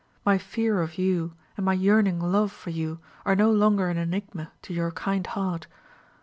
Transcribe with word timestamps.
My 0.25 0.39
fear 0.39 0.81
of 0.81 0.97
you, 0.97 1.33
and 1.55 1.63
my 1.63 1.73
yearning 1.75 2.19
love 2.19 2.51
for 2.51 2.71
you, 2.71 2.97
are 3.23 3.35
no 3.35 3.51
longer 3.51 3.87
an 3.87 3.97
enigma 3.99 4.51
to 4.63 4.73
your 4.73 4.89
kind 4.89 5.27
heart. 5.27 5.67